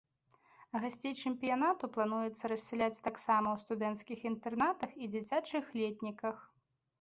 Гасцей 0.83 1.13
чэмпіянату 1.23 1.89
плануецца 1.97 2.45
рассяляць 2.53 3.03
таксама 3.09 3.47
ў 3.51 3.57
студэнцкіх 3.65 4.19
інтэрнатах 4.31 4.97
і 5.03 5.13
дзіцячых 5.13 5.71
летніках. 5.83 6.37